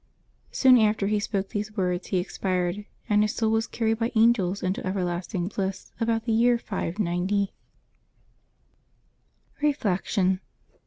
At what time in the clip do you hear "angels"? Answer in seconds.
4.15-4.63